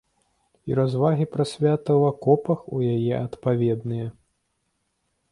І 0.69 0.75
развагі 0.79 1.25
пра 1.33 1.43
свята 1.49 1.75
ў 1.75 2.03
акопах 2.13 2.63
у 2.77 2.81
яе 2.93 3.11
адпаведныя. 3.27 4.07